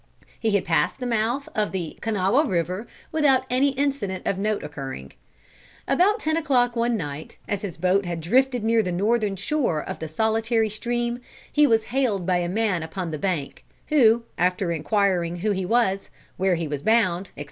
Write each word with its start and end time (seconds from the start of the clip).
He 0.39 0.49
had 0.55 0.65
passed 0.65 0.99
the 0.99 1.05
mouth 1.05 1.47
of 1.53 1.71
the 1.71 1.95
Kanawha 2.01 2.47
River 2.49 2.87
without 3.11 3.43
any 3.51 3.69
incident 3.73 4.25
of 4.25 4.39
note 4.39 4.63
occurring. 4.63 5.13
About 5.87 6.19
ten 6.19 6.35
o'clock 6.35 6.75
one 6.75 6.97
night, 6.97 7.37
as 7.47 7.61
his 7.61 7.77
boat 7.77 8.03
had 8.05 8.19
drifted 8.19 8.63
near 8.63 8.81
the 8.81 8.91
northern 8.91 9.35
shore 9.35 9.79
of 9.87 9.99
the 9.99 10.07
solitary 10.07 10.71
stream, 10.71 11.19
he 11.53 11.67
was 11.67 11.83
hailed 11.93 12.25
by 12.25 12.37
a 12.37 12.49
man 12.49 12.81
upon 12.81 13.11
the 13.11 13.19
bank, 13.19 13.63
who, 13.89 14.23
after 14.39 14.71
inquiring 14.71 15.35
who 15.35 15.51
he 15.51 15.67
was, 15.67 16.09
where 16.35 16.55
he 16.55 16.67
was 16.67 16.81
bound, 16.81 17.27
etc. 17.27 17.39